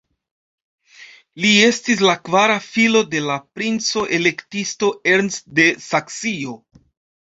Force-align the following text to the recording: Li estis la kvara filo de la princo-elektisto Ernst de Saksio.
Li 1.45 1.51
estis 1.65 2.01
la 2.07 2.17
kvara 2.23 2.57
filo 2.71 3.03
de 3.13 3.23
la 3.29 3.39
princo-elektisto 3.61 4.93
Ernst 5.17 5.49
de 5.63 5.73
Saksio. 5.95 6.63